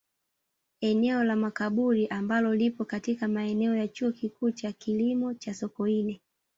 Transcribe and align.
Eneo 0.81 1.23
la 1.23 1.35
Makaburi 1.35 2.07
ambalo 2.07 2.55
lipo 2.55 2.85
katika 2.85 3.27
maeneo 3.27 3.75
ya 3.75 3.87
Chuo 3.87 4.11
Kikuu 4.11 4.51
cha 4.51 4.71
Kilimo 4.71 5.33
cha 5.33 5.53
Sokoine 5.53 6.21